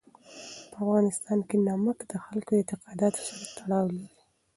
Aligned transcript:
په 0.71 0.75
افغانستان 0.83 1.39
کې 1.47 1.57
نمک 1.67 1.97
د 2.11 2.13
خلکو 2.25 2.49
د 2.53 2.57
اعتقاداتو 2.59 3.19
سره 3.29 3.45
تړاو 3.57 3.85
لري. 3.95 4.13